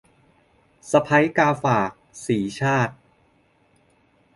[0.91, 1.91] สะใภ้กาฝาก-
[2.25, 2.93] สีชาติ